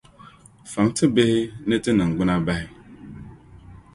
Fam 0.71 0.87
ti 0.95 1.05
bihi 1.15 1.41
ni 1.67 1.77
ti 1.83 1.91
niŋgbuna 1.97 2.35
bahi! 2.45 2.65